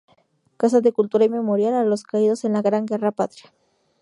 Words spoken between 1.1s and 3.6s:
y memorial a los caídos en la Gran Guerra Patria.